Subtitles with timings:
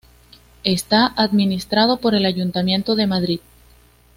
[0.63, 3.39] Está administrado por el Ayuntamiento de Madrid.